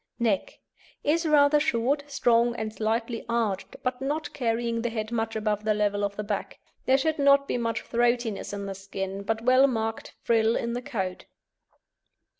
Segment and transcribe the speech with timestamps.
[0.17, 0.59] NECK
[1.03, 5.75] Is rather short, strong, and slightly arched, but not carrying the head much above the
[5.75, 6.57] level of the back.
[6.87, 10.81] There should not be much throatiness in the skin, but well marked frill in the
[10.81, 11.25] coat.